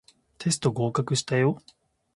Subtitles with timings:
[0.39, 1.59] テスト合格したよ